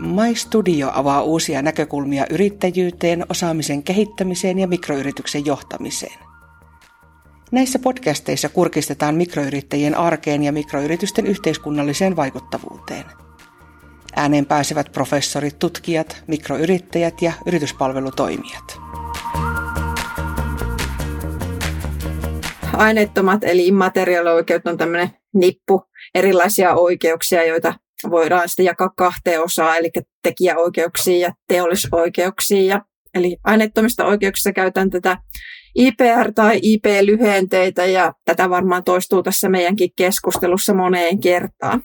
[0.00, 6.18] My Studio avaa uusia näkökulmia yrittäjyyteen, osaamisen kehittämiseen ja mikroyrityksen johtamiseen.
[7.52, 13.04] Näissä podcasteissa kurkistetaan mikroyrittäjien arkeen ja mikroyritysten yhteiskunnalliseen vaikuttavuuteen.
[14.16, 18.80] Ääneen pääsevät professorit, tutkijat, mikroyrittäjät ja yrityspalvelutoimijat.
[22.76, 25.82] Aineettomat eli immateriaalioikeudet on tämmöinen nippu
[26.14, 27.74] erilaisia oikeuksia, joita
[28.10, 29.90] voidaan sitten jakaa kahteen osaan, eli
[30.22, 32.66] tekijäoikeuksiin ja teollisoikeuksiin.
[32.66, 32.82] Ja,
[33.14, 35.16] eli aineettomista oikeuksista käytän tätä
[35.78, 41.82] IPR- tai IP-lyhenteitä, ja tätä varmaan toistuu tässä meidänkin keskustelussa moneen kertaan.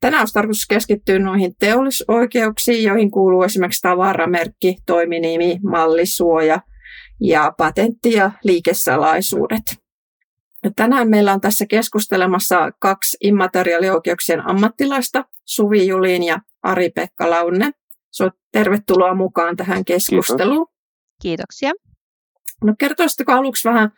[0.00, 6.60] Tänään olisi tarkoitus keskittyä noihin teollisoikeuksiin, joihin kuuluu esimerkiksi tavaramerkki, toiminimi, mallisuoja
[7.20, 9.62] ja patentti- ja liikesalaisuudet.
[10.76, 17.70] Tänään meillä on tässä keskustelemassa kaksi immateriaalioikeuksien ammattilaista, Suvi Julin ja Ari-Pekka Launne.
[18.10, 20.66] So, tervetuloa mukaan tähän keskusteluun.
[21.22, 21.72] Kiitoksia.
[22.64, 23.90] No kertoisitteko aluksi vähän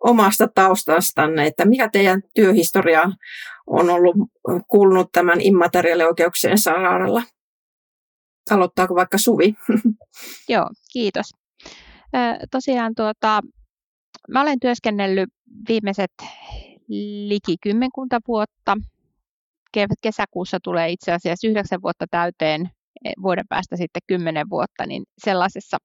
[0.00, 3.10] omasta taustastanne, että mikä teidän työhistoria
[3.66, 4.16] on ollut
[4.68, 7.22] kuulunut tämän immateriaalioikeuksien saralla?
[8.50, 9.54] Aloittaako vaikka Suvi?
[10.48, 11.26] Joo, kiitos.
[12.50, 13.40] tosiaan tuota,
[14.28, 15.30] mä olen työskennellyt
[15.68, 16.12] viimeiset
[17.28, 18.76] liki kymmenkunta vuotta.
[20.02, 22.70] Kesäkuussa tulee itse asiassa yhdeksän vuotta täyteen,
[23.04, 25.76] e, vuoden päästä sitten kymmenen vuotta, niin sellaisessa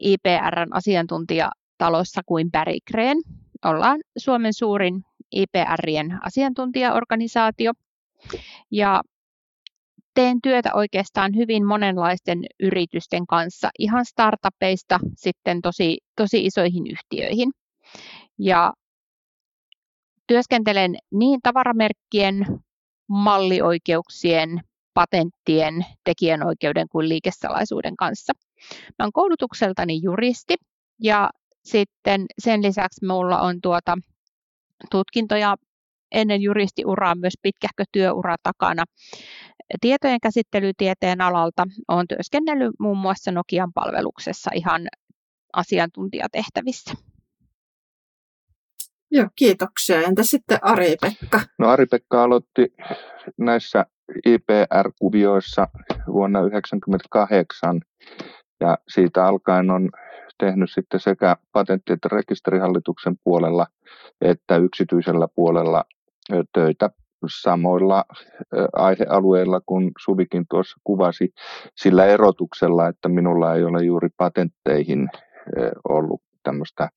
[0.00, 3.18] IPRn asiantuntijatalossa kuin Bergren.
[3.64, 7.72] Ollaan Suomen suurin IPRien asiantuntijaorganisaatio.
[8.70, 9.02] Ja
[10.14, 17.50] teen työtä oikeastaan hyvin monenlaisten yritysten kanssa, ihan startupeista sitten tosi, tosi isoihin yhtiöihin.
[18.38, 18.72] Ja
[20.26, 22.46] työskentelen niin tavaramerkkien,
[23.08, 24.60] mallioikeuksien,
[24.94, 28.32] patenttien, tekijänoikeuden kuin liikesalaisuuden kanssa.
[28.98, 30.56] Mä olen koulutukseltani juristi
[31.02, 31.30] ja
[31.64, 33.98] sitten sen lisäksi minulla on tuota
[34.90, 35.56] tutkintoja
[36.12, 38.84] ennen juristiuraa myös pitkähkö työura takana.
[39.80, 44.88] Tietojen käsittelytieteen alalta olen työskennellyt muun muassa Nokian palveluksessa ihan
[45.52, 46.94] asiantuntijatehtävissä.
[49.10, 50.00] Joo, kiitoksia.
[50.00, 51.40] Entä sitten Ari-Pekka?
[51.58, 52.74] No Ari-Pekka aloitti
[53.38, 53.86] näissä
[54.26, 55.68] IPR-kuvioissa
[56.06, 57.80] vuonna 1998
[58.60, 59.90] ja siitä alkaen on
[60.38, 63.66] tehnyt sitten sekä patentti- että rekisterihallituksen puolella
[64.20, 65.84] että yksityisellä puolella
[66.52, 66.90] töitä
[67.42, 68.04] samoilla
[68.72, 71.32] aihealueilla kuin Suvikin tuossa kuvasi,
[71.76, 75.08] sillä erotuksella, että minulla ei ole juuri patentteihin
[75.88, 76.88] ollut tämmöistä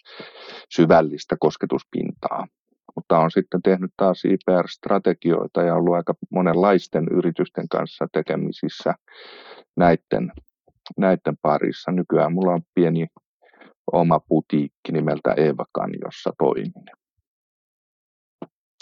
[0.69, 2.47] syvällistä kosketuspintaa.
[2.95, 8.93] Mutta on sitten tehnyt taas IPR-strategioita ja ollut aika monenlaisten yritysten kanssa tekemisissä
[9.77, 10.31] näiden,
[10.97, 11.91] näiden parissa.
[11.91, 13.07] Nykyään mulla on pieni
[13.93, 16.73] oma putiikki nimeltä Evakan, jossa toimin.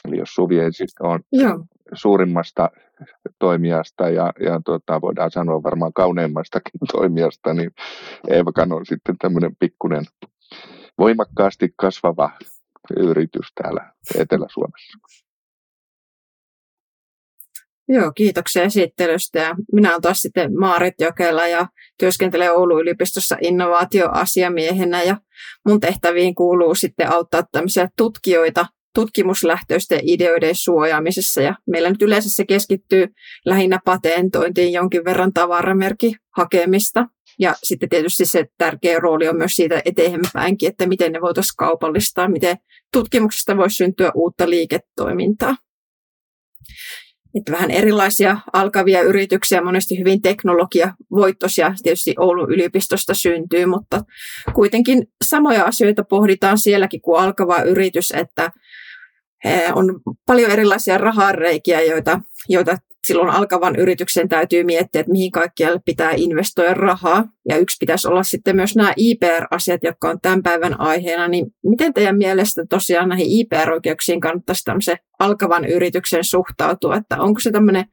[0.07, 1.65] Eli jos Suvi siis on Joo.
[1.93, 2.69] suurimmasta
[3.39, 7.71] toimijasta ja, ja tuota, voidaan sanoa varmaan kauneimmastakin toimijasta, niin
[8.27, 10.05] Eevakan on sitten tämmöinen pikkuinen
[10.99, 12.31] voimakkaasti kasvava
[12.97, 14.97] yritys täällä Etelä-Suomessa.
[17.91, 19.39] Joo, kiitoksia esittelystä.
[19.39, 21.67] Ja minä olen taas sitten Maarit Jokela ja
[21.99, 25.17] työskentelen Oulun yliopistossa innovaatioasiamiehenä ja
[25.67, 28.65] mun tehtäviin kuuluu sitten auttaa tämmöisiä tutkijoita
[28.95, 31.41] tutkimuslähtöisten ideoiden suojaamisessa.
[31.41, 33.07] Ja meillä nyt yleensä se keskittyy
[33.45, 37.05] lähinnä patentointiin jonkin verran tavaramerkin hakemista.
[37.39, 42.27] Ja sitten tietysti se tärkeä rooli on myös siitä eteenpäinkin, että miten ne voitaisiin kaupallistaa,
[42.27, 42.57] miten
[42.93, 45.55] tutkimuksesta voisi syntyä uutta liiketoimintaa.
[47.35, 54.01] Että vähän erilaisia alkavia yrityksiä, monesti hyvin teknologiavoittoisia tietysti Oulun yliopistosta syntyy, mutta
[54.53, 58.51] kuitenkin samoja asioita pohditaan sielläkin kuin alkava yritys, että
[59.75, 62.19] on paljon erilaisia rahareikiä, joita,
[62.49, 62.77] joita
[63.07, 67.23] silloin alkavan yrityksen täytyy miettiä, että mihin kaikkialle pitää investoida rahaa.
[67.49, 71.27] Ja yksi pitäisi olla sitten myös nämä IPR-asiat, jotka on tämän päivän aiheena.
[71.27, 76.95] Niin miten teidän mielestä tosiaan näihin IPR-oikeuksiin kannattaisi tämmöisen alkavan yrityksen suhtautua?
[76.95, 77.85] Että onko se tämmöinen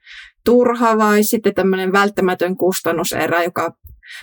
[0.44, 3.72] turha vai sitten tämmöinen välttämätön kustannuserä, joka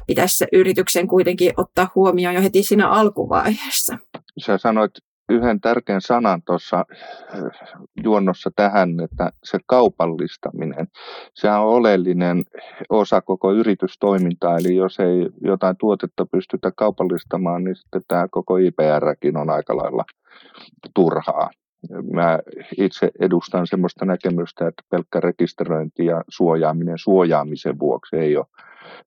[0.08, 3.98] pitäisi se yrityksen kuitenkin ottaa huomioon jo heti siinä alkuvaiheessa?
[4.46, 4.92] Sä sanoit
[5.30, 6.86] yhden tärkeän sanan tuossa
[8.04, 10.88] juonnossa tähän, että se kaupallistaminen,
[11.34, 12.44] se on oleellinen
[12.90, 19.38] osa koko yritystoimintaa, eli jos ei jotain tuotetta pystytä kaupallistamaan, niin sitten tämä koko IPRkin
[19.38, 20.04] on aika lailla
[20.96, 21.50] turhaa.
[22.14, 22.40] Mä
[22.78, 28.46] itse edustan sellaista näkemystä, että pelkkä rekisteröinti ja suojaaminen suojaamisen vuoksi ei ole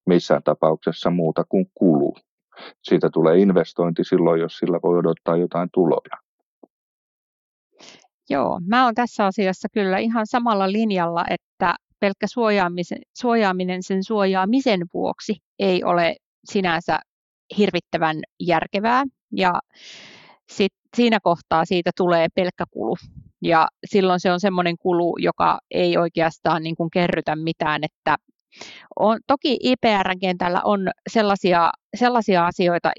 [0.07, 2.17] missään tapauksessa muuta kuin kulu.
[2.83, 6.27] Siitä tulee investointi silloin, jos sillä voi odottaa jotain tuloja.
[8.31, 14.81] Joo, mä oon tässä asiassa kyllä ihan samalla linjalla, että pelkkä suojaamisen, suojaaminen sen suojaamisen
[14.95, 16.17] vuoksi ei ole
[16.51, 16.99] sinänsä
[17.59, 19.05] hirvittävän järkevää.
[19.33, 19.61] Ja
[20.51, 22.97] sit siinä kohtaa siitä tulee pelkkä kulu.
[23.43, 28.17] Ja silloin se on semmoinen kulu, joka ei oikeastaan niin kuin kerrytä mitään, että
[28.97, 32.93] on, toki IPR-kentällä on sellaisia, sellaisia asioita,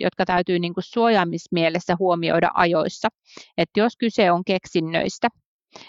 [0.00, 3.08] jotka täytyy niin kuin suojaamismielessä huomioida ajoissa.
[3.58, 5.28] Että jos kyse on keksinnöistä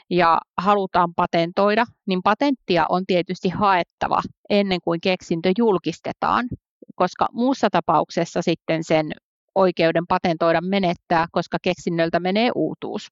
[0.09, 6.47] ja halutaan patentoida, niin patenttia on tietysti haettava ennen kuin keksintö julkistetaan,
[6.95, 9.11] koska muussa tapauksessa sitten sen
[9.55, 13.07] oikeuden patentoida menettää, koska keksinnöltä menee uutuus.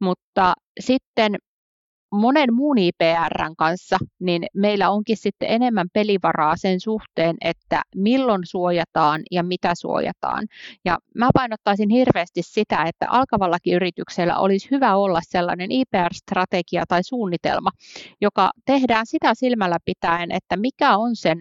[0.00, 1.36] Mutta sitten
[2.12, 9.22] monen muun IPRn kanssa, niin meillä onkin sitten enemmän pelivaraa sen suhteen, että milloin suojataan
[9.30, 10.46] ja mitä suojataan.
[10.84, 17.70] Ja mä painottaisin hirveästi sitä, että alkavallakin yrityksellä olisi hyvä olla sellainen IPR-strategia tai suunnitelma,
[18.20, 21.38] joka tehdään sitä silmällä pitäen, että mikä on sen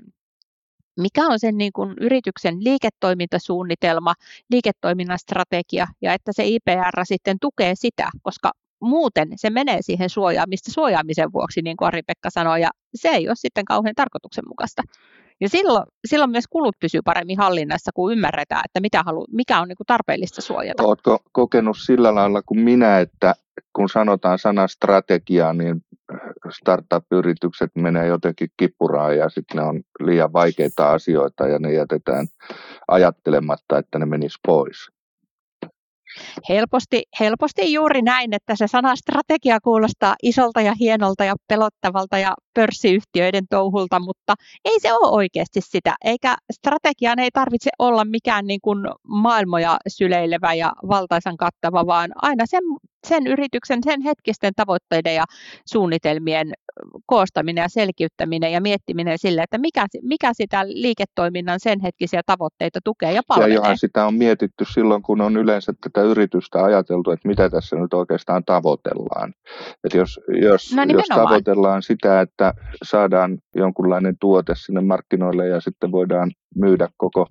[0.99, 4.13] mikä on sen niin kuin yrityksen liiketoimintasuunnitelma,
[4.49, 8.51] liiketoiminnan strategia ja että se IPR sitten tukee sitä, koska
[8.81, 13.35] muuten se menee siihen suojaamista suojaamisen vuoksi, niin kuin Ari-Pekka sanoi, ja se ei ole
[13.35, 14.83] sitten kauhean tarkoituksenmukaista.
[15.41, 19.67] Ja silloin, silloin myös kulut pysyy paremmin hallinnassa, kun ymmärretään, että mitä halu, mikä on
[19.67, 20.83] niin kuin tarpeellista suojata.
[20.83, 23.35] Oletko kokenut sillä lailla kuin minä, että
[23.73, 25.85] kun sanotaan sana strategia, niin
[26.49, 32.27] startup-yritykset menee jotenkin kippuraan ja sitten ne on liian vaikeita asioita ja ne jätetään
[32.87, 34.91] ajattelematta, että ne menis pois.
[36.49, 42.33] Helposti, helposti juuri näin, että se sana strategia kuulostaa isolta ja hienolta ja pelottavalta ja
[42.53, 45.95] pörssiyhtiöiden touhulta, mutta ei se ole oikeasti sitä.
[46.05, 52.45] Eikä strategian ei tarvitse olla mikään niin kuin maailmoja syleilevä ja valtaisan kattava, vaan aina
[52.45, 52.63] sen,
[53.07, 55.23] sen yrityksen, sen hetkisten tavoitteiden ja
[55.65, 56.53] suunnitelmien
[57.05, 63.13] koostaminen ja selkiyttäminen ja miettiminen sille, että mikä, mikä sitä liiketoiminnan sen hetkisiä tavoitteita tukee
[63.13, 63.49] ja palvelee.
[63.49, 67.75] Ja johan sitä on mietitty silloin, kun on yleensä tätä yritystä ajateltu, että mitä tässä
[67.75, 69.33] nyt oikeastaan tavoitellaan.
[69.83, 72.40] Että jos, jos, no jos tavoitellaan sitä, että
[72.83, 77.27] saadaan jonkunlainen tuote sinne markkinoille ja sitten voidaan myydä koko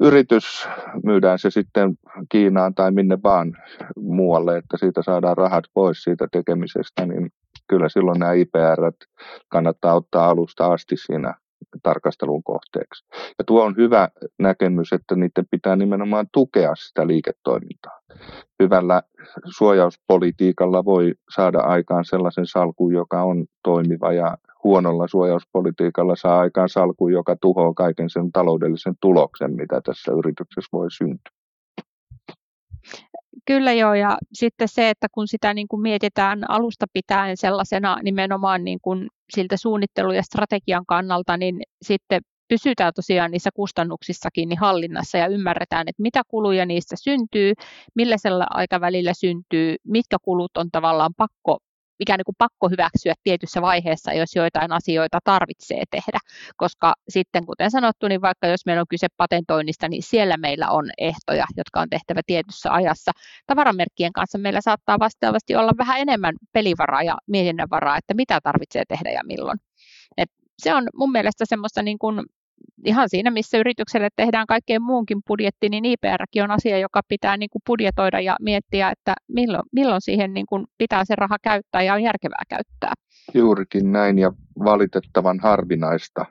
[0.00, 0.68] yritys,
[1.04, 1.94] myydään se sitten
[2.28, 3.52] Kiinaan tai minne vaan
[3.96, 7.30] muualle, että siitä saadaan rahat pois siitä tekemisestä, niin
[7.68, 8.92] kyllä silloin nämä IPR
[9.48, 11.34] kannattaa ottaa alusta asti siinä
[11.82, 13.04] tarkastelun kohteeksi.
[13.38, 14.08] Ja tuo on hyvä
[14.38, 18.00] näkemys, että niiden pitää nimenomaan tukea sitä liiketoimintaa.
[18.62, 19.02] Hyvällä
[19.56, 27.12] suojauspolitiikalla voi saada aikaan sellaisen salkun, joka on toimiva ja huonolla suojauspolitiikalla saa aikaan salkun,
[27.12, 31.41] joka tuhoaa kaiken sen taloudellisen tuloksen, mitä tässä yrityksessä voi syntyä.
[33.52, 38.64] Kyllä joo, ja sitten se, että kun sitä niin kuin mietitään alusta pitäen sellaisena nimenomaan
[38.64, 45.18] niin kuin siltä suunnittelu- ja strategian kannalta, niin sitten pysytään tosiaan niissä kustannuksissakin niin hallinnassa
[45.18, 47.52] ja ymmärretään, että mitä kuluja niistä syntyy,
[47.94, 48.16] millä
[48.50, 51.58] aikavälillä syntyy, mitkä kulut on tavallaan pakko
[52.00, 56.18] ikään kuin pakko hyväksyä tietyssä vaiheessa, jos joitain asioita tarvitsee tehdä.
[56.56, 60.90] Koska sitten, kuten sanottu, niin vaikka jos meillä on kyse patentoinnista, niin siellä meillä on
[60.98, 63.12] ehtoja, jotka on tehtävä tietyssä ajassa.
[63.46, 69.10] Tavaramerkkien kanssa meillä saattaa vastaavasti olla vähän enemmän pelivaraa ja mietinnänvaraa, että mitä tarvitsee tehdä
[69.10, 69.58] ja milloin.
[70.16, 72.22] Et se on mun mielestä semmoista niin kuin
[72.84, 77.50] ihan siinä, missä yritykselle tehdään kaikkeen muunkin budjetti, niin IPRkin on asia, joka pitää niin
[77.50, 81.94] kuin budjetoida ja miettiä, että milloin, milloin siihen niin kuin pitää se raha käyttää ja
[81.94, 82.92] on järkevää käyttää.
[83.34, 84.32] Juurikin näin ja
[84.64, 86.26] valitettavan harvinaista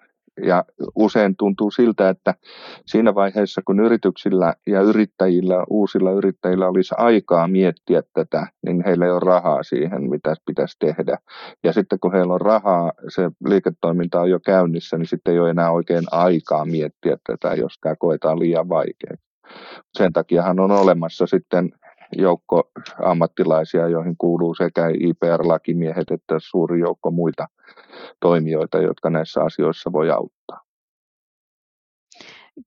[0.46, 2.34] ja usein tuntuu siltä, että
[2.86, 9.12] siinä vaiheessa, kun yrityksillä ja yrittäjillä, uusilla yrittäjillä olisi aikaa miettiä tätä, niin heillä ei
[9.12, 11.18] ole rahaa siihen, mitä pitäisi tehdä.
[11.64, 15.50] Ja sitten kun heillä on rahaa, se liiketoiminta on jo käynnissä, niin sitten ei ole
[15.50, 19.18] enää oikein aikaa miettiä tätä, jos tämä koetaan liian vaikeaa.
[19.98, 21.70] Sen takiahan on olemassa sitten
[22.12, 22.72] joukko
[23.04, 27.48] ammattilaisia, joihin kuuluu sekä IPR-lakimiehet että suuri joukko muita
[28.20, 30.62] toimijoita, jotka näissä asioissa voi auttaa.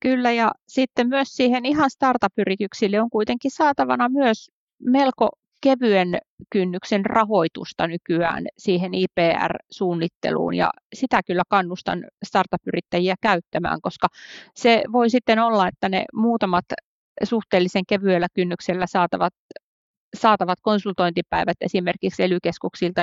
[0.00, 4.50] Kyllä, ja sitten myös siihen ihan startup-yrityksille on kuitenkin saatavana myös
[4.82, 5.28] melko
[5.64, 6.18] kevyen
[6.50, 14.08] kynnyksen rahoitusta nykyään siihen IPR-suunnitteluun ja sitä kyllä kannustan startup-yrittäjiä käyttämään, koska
[14.54, 16.64] se voi sitten olla, että ne muutamat
[17.22, 19.32] suhteellisen kevyellä kynnyksellä saatavat
[20.14, 22.38] saatavat konsultointipäivät esimerkiksi ely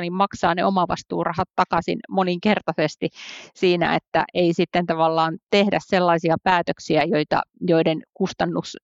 [0.01, 3.10] niin maksaa ne omavastuurahat takaisin moninkertaisesti
[3.56, 8.77] siinä, että ei sitten tavallaan tehdä sellaisia päätöksiä, joita, joiden kustannus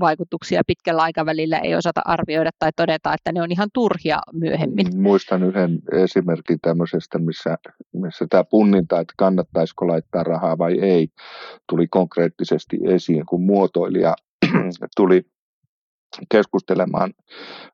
[0.00, 4.86] vaikutuksia pitkällä aikavälillä ei osata arvioida tai todeta, että ne on ihan turhia myöhemmin.
[4.94, 7.58] Mm, muistan yhden esimerkin tämmöisestä, missä,
[7.92, 11.08] missä tämä punninta, että kannattaisiko laittaa rahaa vai ei,
[11.68, 14.14] tuli konkreettisesti esiin, kun muotoilija
[14.96, 15.22] tuli
[16.32, 17.12] keskustelemaan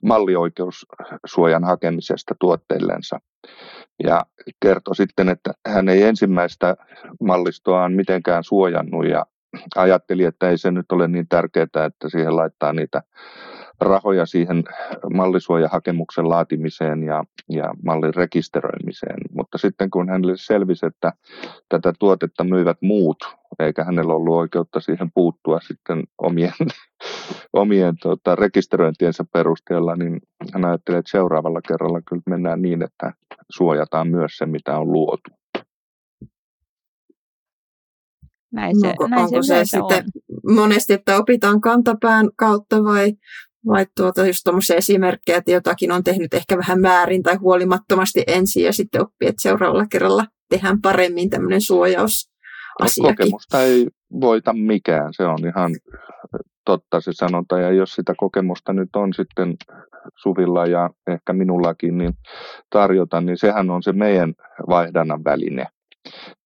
[0.03, 3.21] mallioikeussuojan hakemisesta tuotteillensa.
[4.05, 4.23] Ja
[4.63, 6.77] kertoi sitten, että hän ei ensimmäistä
[7.21, 9.27] mallistoaan mitenkään suojannut ja
[9.77, 13.03] ajatteli, että ei se nyt ole niin tärkeää, että siihen laittaa niitä
[13.81, 14.65] rahoja siihen
[15.15, 19.21] mallisuojahakemuksen laatimiseen ja, ja mallin rekisteröimiseen.
[19.37, 21.13] Mutta sitten kun hänelle selvisi, että
[21.69, 23.17] tätä tuotetta myivät muut,
[23.59, 26.53] eikä hänellä ollut oikeutta siihen puuttua sitten omien,
[27.53, 30.21] omien tota, rekisteröintiensä perusteella, niin
[30.53, 33.13] hän ajatteli, että seuraavalla kerralla kyllä mennään niin, että
[33.51, 35.31] suojataan myös se, mitä on luotu.
[38.55, 40.05] Näin se, no, näin onko se, se sitten
[40.47, 40.55] on.
[40.55, 43.13] monesti, että opitaan kantapään kautta vai,
[43.67, 48.65] vai tuota just tuommoisia esimerkkejä, että jotakin on tehnyt ehkä vähän määrin tai huolimattomasti ensin
[48.65, 52.31] ja sitten oppii, että seuraavalla kerralla tehdään paremmin tämmöinen suojaus.
[53.03, 53.87] Kokemusta ei
[54.21, 55.71] voita mikään, se on ihan
[56.65, 59.55] totta se sanonta, ja jos sitä kokemusta nyt on sitten
[60.17, 62.13] Suvilla ja ehkä minullakin niin
[62.71, 64.35] tarjota, niin sehän on se meidän
[64.69, 65.67] vaihdannan väline.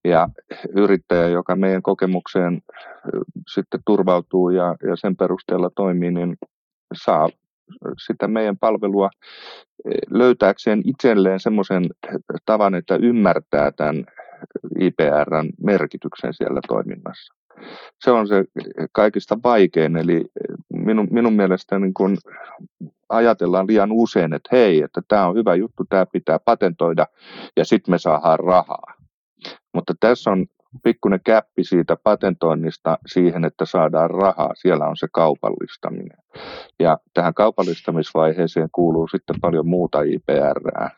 [0.03, 0.27] Ja
[0.75, 2.61] yrittäjä, joka meidän kokemukseen
[3.53, 6.37] sitten turvautuu ja, ja sen perusteella toimii, niin
[6.93, 7.29] saa
[8.07, 9.09] sitä meidän palvelua
[10.09, 11.83] löytääkseen itselleen semmoisen
[12.45, 14.05] tavan, että ymmärtää tämän
[14.79, 17.33] IPRn merkityksen siellä toiminnassa.
[18.03, 18.45] Se on se
[18.91, 20.25] kaikista vaikein, eli
[20.73, 22.17] minun, minun mielestäni niin kun
[23.09, 27.05] ajatellaan liian usein, että hei, että tämä on hyvä juttu, tämä pitää patentoida
[27.57, 28.93] ja sitten me saadaan rahaa.
[29.73, 30.45] Mutta tässä on
[30.83, 34.51] pikkuinen käppi siitä patentoinnista siihen, että saadaan rahaa.
[34.55, 36.17] Siellä on se kaupallistaminen.
[36.79, 40.89] Ja tähän kaupallistamisvaiheeseen kuuluu sitten paljon muuta IPR,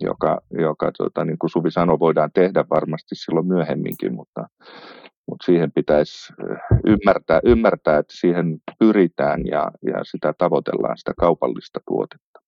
[0.00, 4.48] joka, joka tota, niin kuin Suvi sanoi, voidaan tehdä varmasti silloin myöhemminkin, mutta,
[5.26, 6.32] mutta siihen pitäisi
[6.86, 12.47] ymmärtää, ymmärtää, että siihen pyritään ja, ja sitä tavoitellaan, sitä kaupallista tuotetta.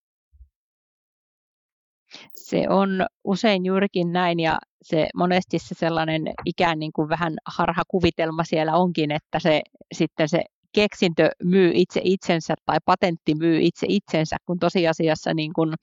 [2.37, 8.45] Se on usein juurikin näin ja se monesti se sellainen ikään niin kuin vähän harhakuvitelma
[8.45, 9.63] siellä onkin, että se
[9.95, 15.75] sitten se keksintö myy itse itsensä tai patentti myy itse itsensä, kun tosiasiassa niin kuin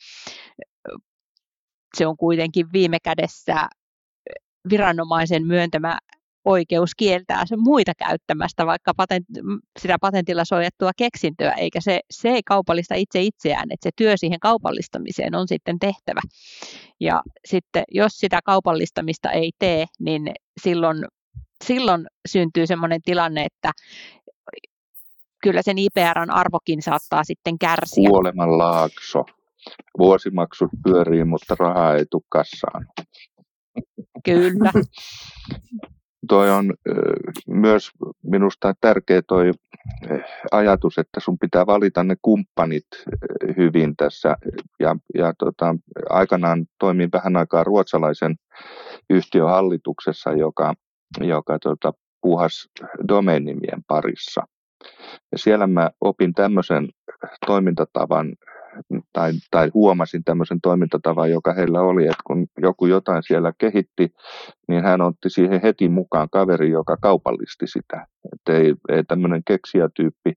[1.97, 3.67] se on kuitenkin viime kädessä
[4.69, 5.97] viranomaisen myöntämä
[6.47, 9.25] oikeus kieltää se muita käyttämästä vaikka patent,
[9.79, 14.39] sitä patentilla suojattua keksintöä, eikä se, se ei kaupallista itse itseään, että se työ siihen
[14.39, 16.21] kaupallistamiseen on sitten tehtävä.
[16.99, 21.05] Ja sitten jos sitä kaupallistamista ei tee, niin silloin,
[21.63, 23.71] silloin syntyy sellainen tilanne, että
[25.43, 28.09] kyllä sen IPRn arvokin saattaa sitten kärsiä.
[28.09, 29.23] Kuoleman laakso.
[29.97, 32.87] Vuosimaksut pyörii, mutta rahaa ei tule kassaan.
[34.25, 34.71] Kyllä.
[36.27, 36.73] toi on
[37.47, 37.91] myös
[38.23, 39.51] minusta tärkeä toi
[40.51, 42.85] ajatus, että sun pitää valita ne kumppanit
[43.57, 44.35] hyvin tässä.
[44.79, 45.75] Ja, ja tota,
[46.09, 48.35] aikanaan toimin vähän aikaa ruotsalaisen
[49.09, 50.73] yhtiön hallituksessa, joka,
[51.19, 52.69] joka tota, puhas
[53.07, 54.41] domeinimien parissa.
[55.31, 56.89] Ja siellä mä opin tämmöisen
[57.45, 58.35] toimintatavan,
[59.17, 64.13] tai, tai huomasin tämmöisen toimintatavan, joka heillä oli, että kun joku jotain siellä kehitti,
[64.67, 68.07] niin hän otti siihen heti mukaan kaveri, joka kaupallisti sitä.
[68.33, 70.33] Että ei, ei tämmöinen keksijätyyppi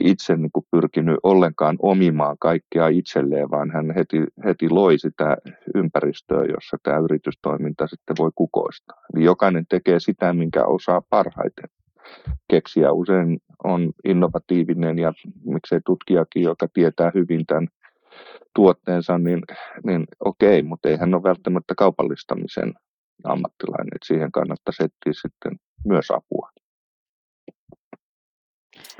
[0.00, 5.36] itse niin kuin pyrkinyt ollenkaan omimaan kaikkea itselleen, vaan hän heti, heti loi sitä
[5.74, 9.02] ympäristöä, jossa tämä yritystoiminta sitten voi kukoistaa.
[9.14, 11.68] Eli jokainen tekee sitä, minkä osaa parhaiten
[12.50, 15.12] keksiä usein on innovatiivinen ja
[15.44, 17.68] miksei tutkijakin, joka tietää hyvin tämän
[18.54, 19.42] tuotteensa, niin,
[19.86, 22.74] niin okei, mutta ei hän ole välttämättä kaupallistamisen
[23.24, 25.52] ammattilainen, että siihen kannattaisi etsiä sitten
[25.86, 26.50] myös apua.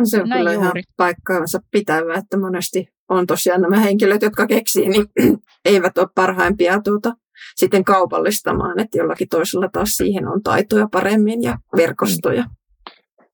[0.04, 0.66] Se on Näin kyllä juuri.
[0.66, 5.06] ihan paikkaansa pitävä, että monesti on tosiaan nämä henkilöt, jotka keksii, niin
[5.64, 7.12] eivät ole parhaimpia tuota,
[7.56, 12.44] sitten kaupallistamaan, että jollakin toisella taas siihen on taitoja paremmin ja verkostoja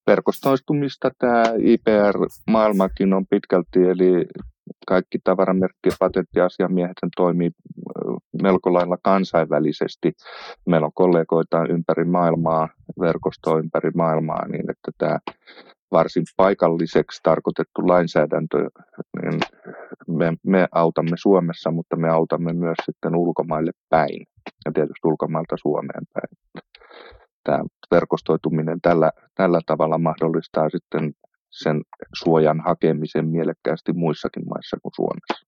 [0.06, 4.26] verkostoistumista tämä IPR-maailmakin on pitkälti, eli
[4.86, 7.50] kaikki tavaramerkki- ja patenttiasiamiehet toimii
[8.42, 10.12] melko lailla kansainvälisesti.
[10.66, 12.68] Meillä on kollegoita ympäri maailmaa,
[13.00, 15.18] verkostoa ympäri maailmaa, niin että tämä
[15.92, 18.68] varsin paikalliseksi tarkoitettu lainsäädäntö
[19.22, 19.40] niin
[20.08, 24.26] me, me autamme Suomessa, mutta me autamme myös sitten ulkomaille päin
[24.64, 26.62] ja tietysti ulkomailta Suomeen päin.
[27.44, 31.12] Tämä verkostoituminen tällä, tällä tavalla mahdollistaa sitten
[31.62, 31.82] sen
[32.18, 35.46] suojan hakemisen mielekkäästi muissakin maissa kuin Suomessa.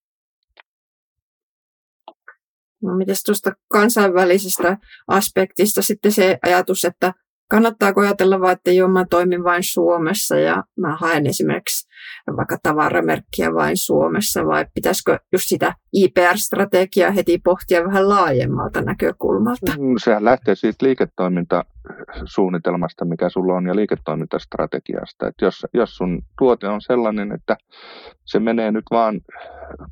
[2.83, 7.15] No, miten tuosta kansainvälisestä aspektista sitten se ajatus, että
[7.51, 11.88] kannattaako ajatella vain, että joo, mä toimin vain Suomessa ja mä haen esimerkiksi
[12.37, 19.73] vaikka tavaramerkkiä vain Suomessa, vai pitäisikö just sitä IPR-strategiaa heti pohtia vähän laajemmalta näkökulmalta?
[19.79, 25.29] Mm, sehän lähtee siitä liiketoimintasuunnitelmasta, mikä sulla on, ja liiketoimintastrategiasta.
[25.29, 27.57] Että jos, jos sun tuote on sellainen, että
[28.25, 29.21] se menee nyt vaan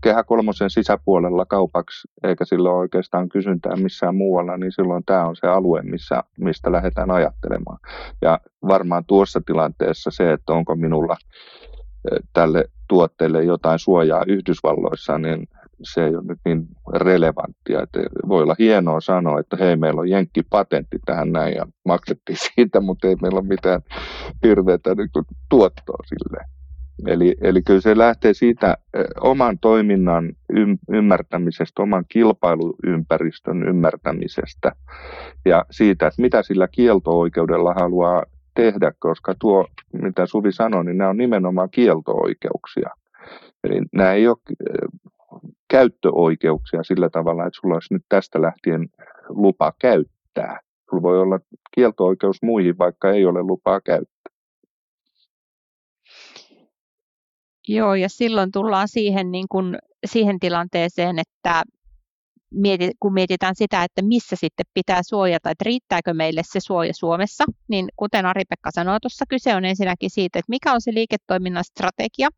[0.01, 5.37] kehä kolmosen sisäpuolella kaupaksi, eikä sillä ole oikeastaan kysyntää missään muualla, niin silloin tämä on
[5.37, 7.79] se alue, missä, mistä lähdetään ajattelemaan.
[8.23, 11.17] Ja varmaan tuossa tilanteessa se, että onko minulla
[12.33, 15.49] tälle tuotteelle jotain suojaa Yhdysvalloissa, niin
[15.83, 17.83] se ei ole nyt niin relevanttia.
[17.83, 22.81] Että voi olla hienoa sanoa, että hei, meillä on jenkkipatentti tähän näin ja maksettiin siitä,
[22.81, 23.81] mutta ei meillä ole mitään
[24.45, 26.45] hirveätä niin tuottoa sille.
[27.07, 28.77] Eli, eli kyllä se lähtee siitä
[29.21, 30.33] oman toiminnan
[30.93, 34.73] ymmärtämisestä, oman kilpailuympäristön ymmärtämisestä
[35.45, 38.25] ja siitä, että mitä sillä kielto-oikeudella haluaa
[38.57, 42.91] tehdä, koska tuo, mitä Suvi sanoi, niin nämä on nimenomaan kielto-oikeuksia.
[43.65, 48.89] Eli nämä ei ole äh, käyttöoikeuksia sillä tavalla, että sulla olisi nyt tästä lähtien
[49.29, 50.61] lupa käyttää.
[50.91, 51.41] Sulla voi olla
[51.75, 54.17] kielto-oikeus muihin, vaikka ei ole lupaa käyttää.
[57.69, 61.63] Joo, ja silloin tullaan siihen, niin kuin, siihen tilanteeseen, että
[62.51, 67.45] mieti, kun mietitään sitä, että missä sitten pitää suojata, että riittääkö meille se suoja Suomessa,
[67.69, 72.29] niin kuten Ari-Pekka sanoi tuossa, kyse on ensinnäkin siitä, että mikä on se liiketoiminnan strategia,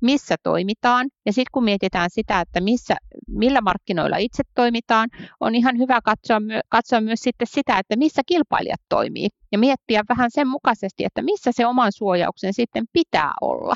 [0.00, 2.96] missä toimitaan, ja sitten kun mietitään sitä, että missä,
[3.28, 5.08] millä markkinoilla itse toimitaan,
[5.40, 6.38] on ihan hyvä katsoa,
[6.68, 11.50] katsoa myös sitten sitä, että missä kilpailijat toimii, ja miettiä vähän sen mukaisesti, että missä
[11.52, 13.74] se oman suojauksen sitten pitää olla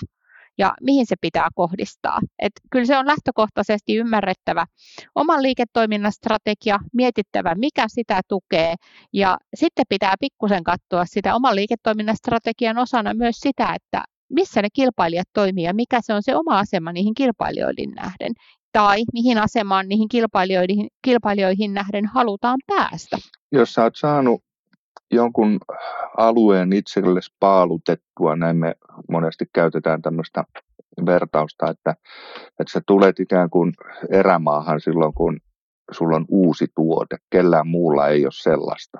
[0.58, 2.18] ja mihin se pitää kohdistaa.
[2.38, 4.66] Et kyllä se on lähtökohtaisesti ymmärrettävä
[5.14, 8.74] oman liiketoiminnan strategia, mietittävä mikä sitä tukee
[9.12, 14.68] ja sitten pitää pikkusen katsoa sitä oman liiketoiminnan strategian osana myös sitä, että missä ne
[14.72, 18.32] kilpailijat toimii ja mikä se on se oma asema niihin kilpailijoihin nähden
[18.72, 23.18] tai mihin asemaan niihin kilpailijoihin, kilpailijoihin nähden halutaan päästä.
[23.52, 24.45] Jos sä oot saanut
[25.12, 25.58] jonkun
[26.16, 28.74] alueen itsellesi paalutettua, näin me
[29.10, 30.44] monesti käytetään tämmöistä
[31.06, 31.94] vertausta, että,
[32.60, 33.72] että sä tulet ikään kuin
[34.10, 35.40] erämaahan silloin, kun
[35.92, 38.98] sulla on uusi tuote, kellään muulla ei ole sellaista.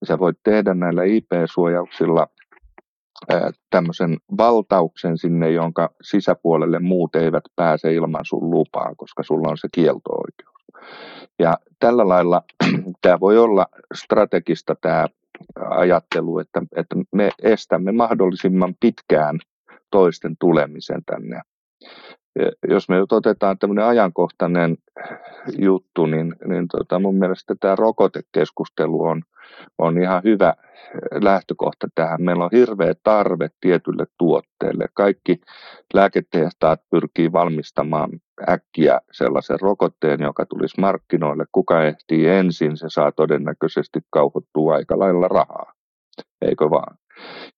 [0.00, 2.26] Ja sä voit tehdä näillä IP-suojauksilla
[3.70, 9.68] tämmöisen valtauksen sinne, jonka sisäpuolelle muut eivät pääse ilman sun lupaa, koska sulla on se
[9.72, 10.54] kielto-oikeus.
[11.38, 12.42] Ja tällä lailla
[13.02, 15.06] tämä voi olla strategista tämä
[15.70, 19.38] ajattelu, että, että me estämme mahdollisimman pitkään
[19.90, 21.40] toisten tulemisen tänne.
[22.68, 24.76] Jos me nyt otetaan tämmöinen ajankohtainen
[25.58, 29.22] juttu, niin, niin tota mun mielestä tämä rokotekeskustelu on,
[29.78, 30.54] on ihan hyvä
[31.22, 32.22] lähtökohta tähän.
[32.22, 34.86] Meillä on hirveä tarve tietylle tuotteelle.
[34.94, 35.40] Kaikki
[35.94, 38.10] lääketehtaat pyrkii valmistamaan
[38.48, 41.44] äkkiä sellaisen rokotteen, joka tulisi markkinoille.
[41.52, 45.72] Kuka ehtii ensin, se saa todennäköisesti kauhottua aika lailla rahaa.
[46.42, 46.98] Eikö vaan?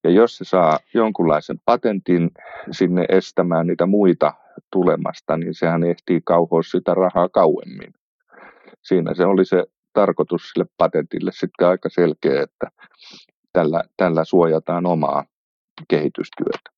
[0.04, 2.30] Ja jos se saa jonkunlaisen patentin
[2.70, 4.34] sinne estämään niitä muita
[4.72, 7.94] tulemasta, niin sehän ehtii kauhoa sitä rahaa kauemmin.
[8.82, 12.70] Siinä se oli se tarkoitus sille patentille sitten aika selkeä, että
[13.52, 15.24] tällä, tällä suojataan omaa
[15.88, 16.75] kehitystyötä.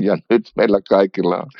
[0.00, 1.50] Ja nyt meillä kaikilla on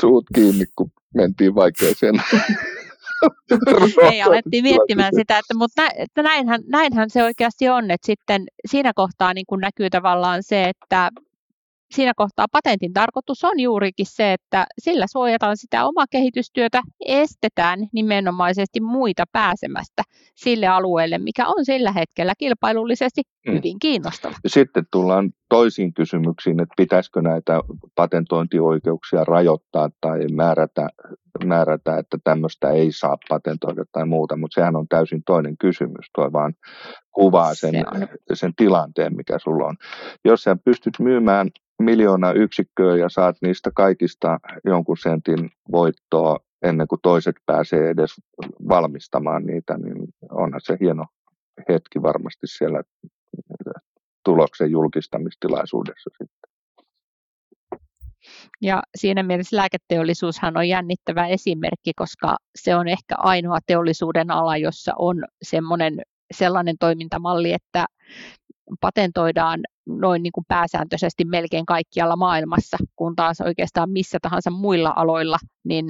[0.00, 2.14] suut kiinni, kun mentiin vaikeeseen
[4.12, 8.44] Ei, alettiin miettimään sitä, että, mutta nä, että näinhän, näinhän se oikeasti on, että sitten
[8.68, 11.10] siinä kohtaa niin kuin näkyy tavallaan se, että
[11.94, 18.80] siinä kohtaa patentin tarkoitus on juurikin se, että sillä suojataan sitä omaa kehitystyötä, estetään nimenomaisesti
[18.80, 20.02] muita pääsemästä
[20.34, 23.52] sille alueelle, mikä on sillä hetkellä kilpailullisesti mm.
[23.52, 24.34] hyvin kiinnostava.
[24.46, 27.60] Sitten tullaan toisiin kysymyksiin, että pitäisikö näitä
[27.94, 30.88] patentointioikeuksia rajoittaa tai määrätä,
[31.44, 36.32] määrätä että tämmöistä ei saa patentoida tai muuta, mutta sehän on täysin toinen kysymys, tuo
[36.32, 36.54] vaan
[37.12, 37.74] kuvaa sen,
[38.28, 39.76] se sen tilanteen, mikä sulla on.
[40.24, 41.50] Jos sä pystyt myymään
[41.82, 48.10] miljoona yksikköä ja saat niistä kaikista jonkun sentin voittoa ennen kuin toiset pääsee edes
[48.68, 51.04] valmistamaan niitä, niin onhan se hieno
[51.68, 52.82] hetki varmasti siellä
[54.26, 56.50] tuloksen julkistamistilaisuudessa sitten.
[58.62, 64.92] Ja siinä mielessä lääketeollisuushan on jännittävä esimerkki, koska se on ehkä ainoa teollisuuden ala, jossa
[64.98, 66.02] on semmoinen,
[66.34, 67.86] sellainen toimintamalli, että
[68.80, 75.38] patentoidaan noin niin kuin pääsääntöisesti melkein kaikkialla maailmassa, kun taas oikeastaan missä tahansa muilla aloilla,
[75.64, 75.86] niin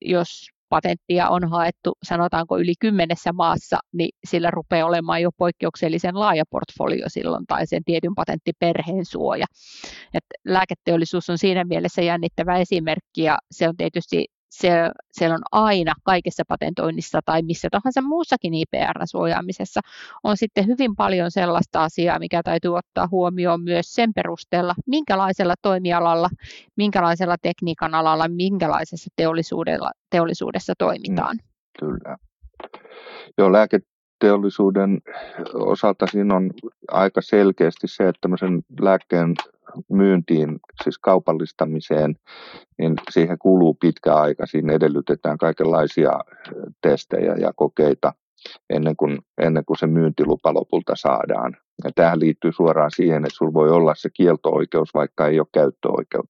[0.00, 6.44] jos patenttia on haettu, sanotaanko yli kymmenessä maassa, niin sillä rupeaa olemaan jo poikkeuksellisen laaja
[6.50, 9.46] portfolio silloin tai sen tietyn patenttiperheen suoja.
[10.14, 14.70] Et lääketeollisuus on siinä mielessä jännittävä esimerkki ja se on tietysti se,
[15.12, 19.80] siellä on aina kaikessa patentoinnissa tai missä tahansa muussakin IPR-suojaamisessa
[20.24, 26.28] on sitten hyvin paljon sellaista asiaa, mikä täytyy ottaa huomioon myös sen perusteella, minkälaisella toimialalla,
[26.76, 31.36] minkälaisella tekniikan alalla, minkälaisessa teollisuudella, teollisuudessa toimitaan.
[31.36, 32.16] Mm, kyllä.
[33.38, 34.98] Joo, lääketeollisuuden
[35.54, 36.50] osalta siinä on
[36.88, 39.34] aika selkeästi se, että tämmöisen lääkkeen
[39.90, 42.16] myyntiin, siis kaupallistamiseen,
[42.78, 44.46] niin siihen kuluu pitkä aika.
[44.46, 46.12] Siinä edellytetään kaikenlaisia
[46.82, 48.12] testejä ja kokeita
[48.70, 51.56] ennen kuin, ennen kuin se myyntilupa lopulta saadaan.
[51.84, 56.26] Ja tähän liittyy suoraan siihen, että sinulla voi olla se kielto-oikeus, vaikka ei ole käyttöoikeus.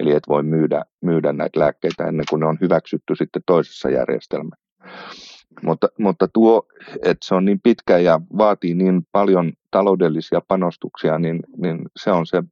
[0.00, 4.64] Eli et voi myydä, myydä näitä lääkkeitä ennen kuin ne on hyväksytty sitten toisessa järjestelmässä.
[5.62, 6.66] Mutta, mutta tuo,
[7.04, 12.26] että se on niin pitkä ja vaatii niin paljon taloudellisia panostuksia, niin, niin se on
[12.26, 12.42] se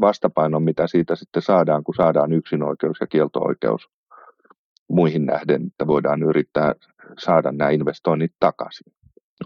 [0.00, 3.88] vastapaino, mitä siitä sitten saadaan, kun saadaan yksinoikeus ja kielto-oikeus
[4.88, 6.74] muihin nähden, että voidaan yrittää
[7.18, 8.92] saada nämä investoinnit takaisin.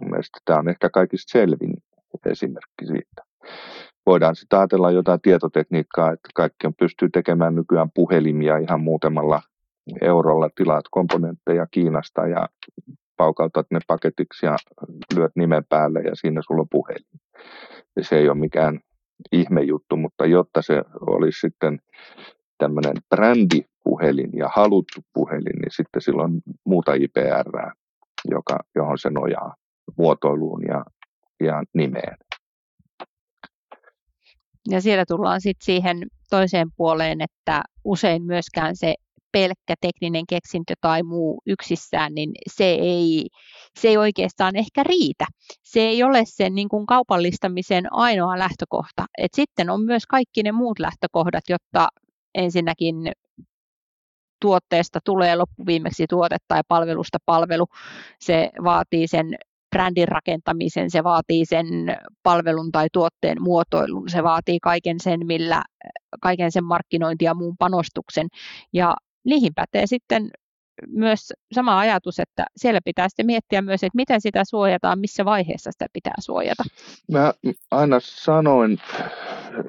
[0.01, 1.75] Mielestäni tämä on ehkä kaikista selvin
[2.27, 3.23] esimerkki siitä.
[4.07, 9.43] Voidaan sitten ajatella jotain tietotekniikkaa, että kaikki on pystyy tekemään nykyään puhelimia ihan muutamalla
[10.01, 12.49] eurolla, tilaat komponentteja Kiinasta ja
[13.17, 14.57] paukautat ne paketiksi ja
[15.17, 17.21] lyöt nimen päälle ja siinä sulla on puhelin.
[18.01, 18.81] Se ei ole mikään
[19.33, 21.79] ihmejuttu, mutta jotta se olisi sitten
[22.59, 27.73] tämmöinen brändipuhelin ja haluttu puhelin, niin sitten silloin muuta IPR,
[28.31, 29.55] joka, johon se nojaa
[29.99, 30.85] muotoiluun ja,
[31.41, 32.17] ja nimeen.
[34.71, 35.99] Ja siellä tullaan sitten siihen
[36.31, 38.95] toiseen puoleen, että usein myöskään se
[39.33, 43.27] pelkkä tekninen keksintö tai muu yksissään, niin se ei,
[43.81, 45.27] se ei oikeastaan ehkä riitä.
[45.63, 49.07] Se ei ole sen niin kuin kaupallistamisen ainoa lähtökohta.
[49.19, 51.89] Et sitten on myös kaikki ne muut lähtökohdat, jotta
[52.35, 53.13] ensinnäkin
[54.41, 57.67] tuotteesta tulee loppuviimeksi tuote tai palvelusta palvelu.
[58.21, 59.35] Se vaatii sen
[59.71, 61.67] brändin rakentamisen, se vaatii sen
[62.23, 65.63] palvelun tai tuotteen muotoilun, se vaatii kaiken sen, millä,
[66.23, 68.27] kaiken sen markkinointi ja muun panostuksen.
[68.73, 70.31] Ja niihin pätee sitten
[70.89, 75.73] myös sama ajatus, että siellä pitää sitten miettiä myös, että miten sitä suojataan, missä vaiheessa
[75.73, 76.65] sitä pitää suojata.
[77.13, 77.33] Mä
[77.71, 78.79] aina sanoin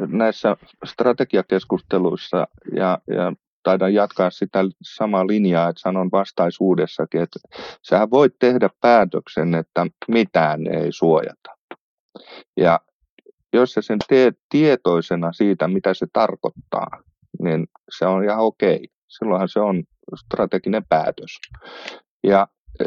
[0.08, 7.40] näissä strategiakeskusteluissa ja, ja taidan jatkaa sitä samaa linjaa, että sanon vastaisuudessakin, että
[7.82, 11.58] sä voit tehdä päätöksen, että mitään ei suojata.
[12.58, 12.80] Ja
[13.54, 17.04] jos sä sen teet tietoisena siitä, mitä se tarkoittaa,
[17.42, 17.68] niin
[17.98, 19.84] se on ihan okei silloinhan se on
[20.26, 21.40] strateginen päätös.
[22.24, 22.48] Ja
[22.80, 22.84] e,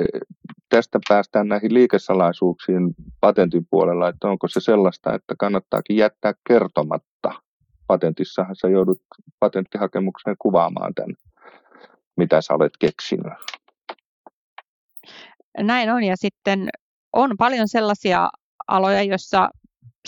[0.69, 7.33] tästä päästään näihin liikesalaisuuksiin patentin puolella, että onko se sellaista, että kannattaakin jättää kertomatta.
[7.87, 8.99] Patentissahan sä joudut
[9.41, 11.17] patenttihakemukseen kuvaamaan tämän,
[12.17, 13.33] mitä sä olet keksinyt.
[15.59, 16.69] Näin on, ja sitten
[17.13, 18.29] on paljon sellaisia
[18.69, 19.49] aloja, joissa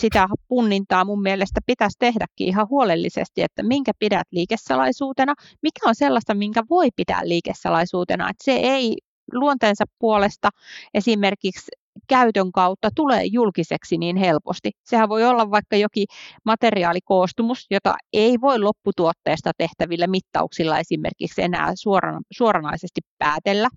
[0.01, 6.33] sitä punnintaa mun mielestä pitäisi tehdäkin ihan huolellisesti, että minkä pidät liikesalaisuutena, mikä on sellaista,
[6.33, 8.95] minkä voi pitää liikesalaisuutena, että se ei
[9.33, 10.49] luonteensa puolesta.
[10.93, 11.71] Esimerkiksi
[12.07, 14.71] käytön kautta tulee julkiseksi niin helposti.
[14.83, 16.05] Sehän voi olla vaikka jokin
[16.45, 23.69] materiaalikoostumus, jota ei voi lopputuotteesta tehtävillä mittauksilla esimerkiksi enää suorana, suoranaisesti päätellä.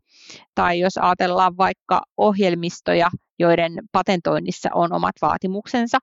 [0.55, 5.98] Tai jos ajatellaan vaikka ohjelmistoja, joiden patentoinnissa on omat vaatimuksensa,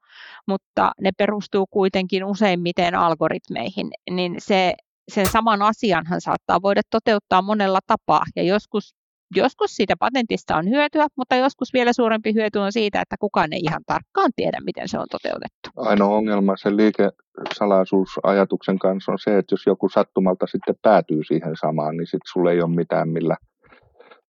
[0.47, 4.73] mutta ne perustuu kuitenkin useimmiten algoritmeihin, niin se,
[5.11, 8.95] sen saman asianhan saattaa voida toteuttaa monella tapaa, ja joskus
[9.35, 13.59] joskus siitä patentista on hyötyä, mutta joskus vielä suurempi hyöty on siitä, että kukaan ei
[13.59, 15.69] ihan tarkkaan tiedä, miten se on toteutettu.
[15.77, 21.97] Ainoa ongelma sen liikesalaisuusajatuksen kanssa on se, että jos joku sattumalta sitten päätyy siihen samaan,
[21.97, 23.37] niin sitten sulla ei ole mitään millä,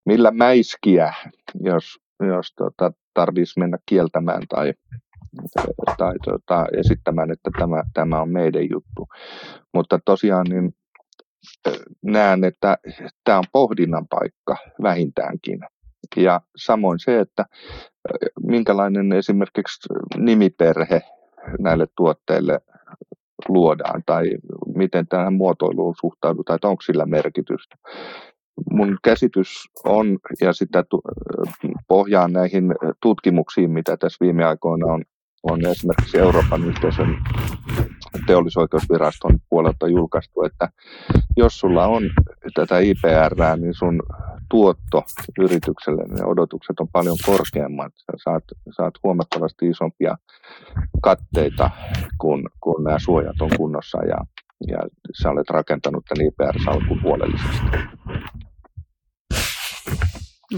[0.07, 1.15] millä mäiskiä,
[1.61, 1.85] jos,
[2.21, 4.73] jos tota, tarvitsisi mennä kieltämään tai,
[5.99, 9.09] tai tota, esittämään, että tämä, tämä on meidän juttu.
[9.75, 10.75] Mutta tosiaan niin
[12.03, 12.79] näen, että
[13.25, 15.61] tämä on pohdinnan paikka vähintäänkin.
[16.17, 17.45] Ja samoin se, että
[18.47, 21.03] minkälainen esimerkiksi nimiperhe
[21.59, 22.61] näille tuotteille
[23.49, 24.25] luodaan tai
[24.75, 27.77] miten tähän muotoiluun suhtaudutaan, että onko sillä merkitystä.
[28.71, 29.49] Mun käsitys
[29.85, 30.85] on, ja sitä
[31.89, 35.03] pohjaan näihin tutkimuksiin, mitä tässä viime aikoina on,
[35.43, 37.17] on esimerkiksi Euroopan yhteisön
[38.27, 40.69] teollisoikeusviraston puolelta julkaistu, että
[41.37, 42.03] jos sulla on
[42.55, 44.03] tätä IPR, niin sun
[44.51, 45.03] tuotto
[45.39, 47.93] yritykselle, ne odotukset on paljon korkeammat.
[47.97, 48.45] Sä saat,
[48.77, 50.17] saat huomattavasti isompia
[51.03, 51.71] katteita,
[52.19, 54.19] kun, kun nämä suojat on kunnossa ja,
[54.67, 54.79] ja
[55.23, 57.67] sä olet rakentanut tämän IPR-salkun huolellisesti.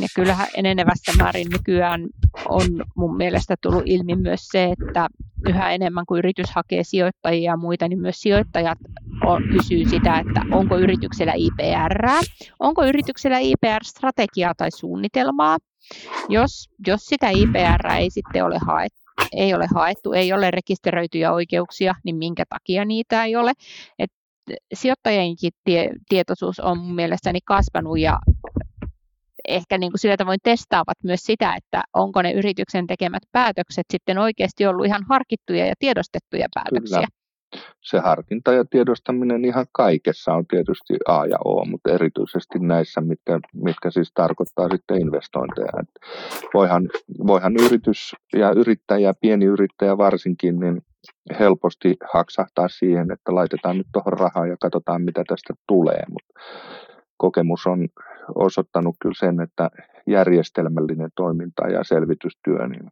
[0.00, 2.00] Ja kyllähän enenevässä määrin nykyään
[2.48, 5.08] on mun mielestä tullut ilmi myös se, että
[5.48, 8.78] yhä enemmän kuin yritys hakee sijoittajia ja muita, niin myös sijoittajat
[9.26, 12.08] on, kysyy sitä, että onko yrityksellä IPR,
[12.60, 15.58] onko yrityksellä IPR-strategiaa tai suunnitelmaa.
[16.28, 18.98] Jos, jos sitä IPR ei sitten ole haettu,
[19.32, 23.52] ei ole haettu, ei ole rekisteröityjä oikeuksia, niin minkä takia niitä ei ole.
[23.98, 24.10] Et
[24.74, 28.18] sijoittajienkin tie, tietoisuus on mielestäni kasvanut ja
[29.48, 34.18] ehkä niin kuin sillä tavoin testaavat myös sitä, että onko ne yrityksen tekemät päätökset sitten
[34.18, 36.98] oikeasti ollut ihan harkittuja ja tiedostettuja päätöksiä.
[36.98, 37.16] Kyllä.
[37.82, 43.40] Se harkinta ja tiedostaminen ihan kaikessa on tietysti A ja O, mutta erityisesti näissä, mitkä,
[43.54, 45.72] mitkä siis tarkoittaa sitten investointeja.
[45.80, 45.88] Et
[46.54, 46.88] voihan,
[47.26, 50.82] voihan yritys ja yrittäjä, pieni yrittäjä varsinkin, niin
[51.40, 56.02] helposti haksahtaa siihen, että laitetaan nyt tuohon rahaa ja katsotaan, mitä tästä tulee.
[56.08, 56.40] Mutta
[57.16, 57.88] kokemus on
[58.34, 59.70] osoittanut kyllä sen, että
[60.06, 62.90] järjestelmällinen toiminta ja selvitystyö, niin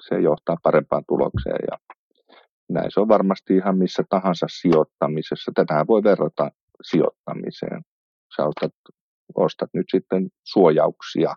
[0.00, 1.78] se johtaa parempaan tulokseen ja
[2.68, 5.52] näin se on varmasti ihan missä tahansa sijoittamisessa.
[5.54, 6.50] Tätä voi verrata
[6.82, 7.82] sijoittamiseen.
[8.36, 8.72] Sä ostat,
[9.34, 11.34] ostat nyt sitten suojauksia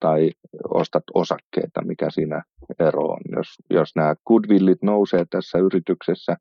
[0.00, 0.30] tai
[0.74, 2.42] ostat osakkeita, mikä siinä
[2.78, 3.20] ero on.
[3.36, 6.36] Jos, jos nämä goodwillit nousee tässä yrityksessä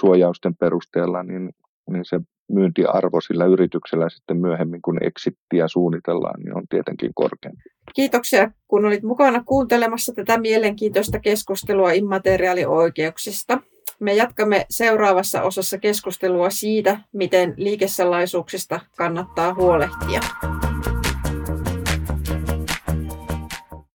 [0.00, 1.50] suojausten perusteella, niin,
[1.90, 7.62] niin se myyntiarvo sillä yrityksellä sitten myöhemmin, kun exittiä suunnitellaan, niin on tietenkin korkeampi.
[7.94, 13.60] Kiitoksia, kun olit mukana kuuntelemassa tätä mielenkiintoista keskustelua immateriaalioikeuksista.
[14.00, 20.20] Me jatkamme seuraavassa osassa keskustelua siitä, miten liikesalaisuuksista kannattaa huolehtia.